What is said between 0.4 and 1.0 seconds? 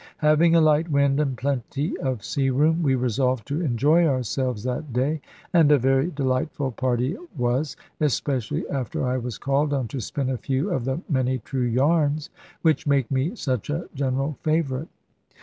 a light